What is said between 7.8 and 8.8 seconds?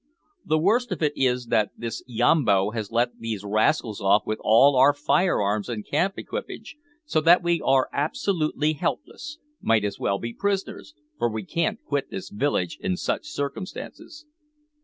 absolutely